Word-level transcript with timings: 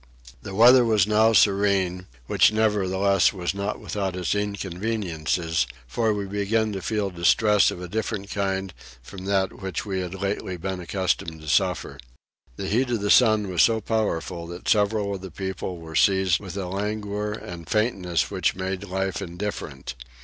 The 0.41 0.55
weather 0.55 0.83
was 0.83 1.05
now 1.05 1.31
serene, 1.31 2.07
which 2.25 2.51
nevertheless 2.51 3.31
was 3.31 3.53
not 3.53 3.79
without 3.79 4.15
its 4.15 4.33
inconveniences, 4.33 5.67
for 5.85 6.11
we 6.11 6.25
began 6.25 6.71
to 6.71 6.81
feel 6.81 7.11
distress 7.11 7.69
of 7.69 7.79
a 7.79 7.87
different 7.87 8.31
kind 8.31 8.73
from 9.03 9.25
that 9.25 9.61
which 9.61 9.85
we 9.85 9.99
had 9.99 10.15
lately 10.15 10.57
been 10.57 10.79
accustomed 10.79 11.39
to 11.41 11.47
suffer. 11.47 11.99
The 12.55 12.67
heat 12.67 12.89
of 12.89 13.01
the 13.01 13.11
sun 13.11 13.47
was 13.47 13.61
so 13.61 13.79
powerful 13.79 14.47
that 14.47 14.67
several 14.67 15.13
of 15.13 15.21
the 15.21 15.29
people 15.29 15.77
were 15.77 15.95
seized 15.95 16.39
with 16.39 16.57
a 16.57 16.65
languor 16.65 17.33
and 17.33 17.69
faintness 17.69 18.31
which 18.31 18.55
made 18.55 18.83
life 18.85 19.21
indifferent. 19.21 19.93